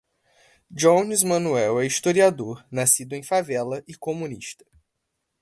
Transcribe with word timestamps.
Jones 0.73 1.21
Manoel 1.23 1.79
é 1.79 1.85
historiador, 1.85 2.65
nascido 2.71 3.13
em 3.13 3.21
favela 3.21 3.83
e 3.87 3.93
comunista 3.93 4.65